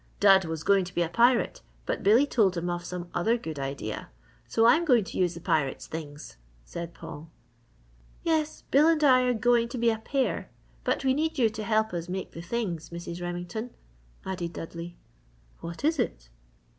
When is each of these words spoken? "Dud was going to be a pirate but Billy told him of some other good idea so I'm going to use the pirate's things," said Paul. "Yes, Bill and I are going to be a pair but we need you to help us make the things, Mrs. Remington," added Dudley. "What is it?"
"Dud 0.19 0.45
was 0.45 0.63
going 0.63 0.83
to 0.85 0.95
be 0.95 1.03
a 1.03 1.09
pirate 1.09 1.61
but 1.85 2.01
Billy 2.01 2.25
told 2.25 2.57
him 2.57 2.71
of 2.71 2.83
some 2.83 3.11
other 3.13 3.37
good 3.37 3.59
idea 3.59 4.09
so 4.47 4.65
I'm 4.65 4.83
going 4.83 5.03
to 5.03 5.17
use 5.19 5.35
the 5.35 5.39
pirate's 5.39 5.85
things," 5.85 6.37
said 6.65 6.95
Paul. 6.95 7.29
"Yes, 8.23 8.63
Bill 8.71 8.87
and 8.87 9.03
I 9.03 9.21
are 9.25 9.33
going 9.35 9.67
to 9.69 9.77
be 9.77 9.91
a 9.91 9.99
pair 9.99 10.49
but 10.83 11.05
we 11.05 11.13
need 11.13 11.37
you 11.37 11.51
to 11.51 11.63
help 11.63 11.93
us 11.93 12.09
make 12.09 12.31
the 12.31 12.41
things, 12.41 12.89
Mrs. 12.89 13.21
Remington," 13.21 13.75
added 14.25 14.53
Dudley. 14.53 14.97
"What 15.59 15.83
is 15.85 15.99
it?" 15.99 16.29